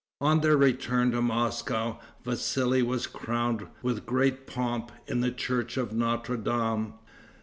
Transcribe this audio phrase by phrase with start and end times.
[0.19, 5.93] On their return to Moscow, Vassali was crowned, with great pomp, in the church of
[5.93, 6.95] Notre Dame.